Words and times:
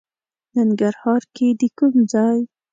ننګرهار 0.55 1.21
کې 1.35 1.47
د 1.59 1.61
کوم 1.77 1.95
ځای؟ 2.11 2.39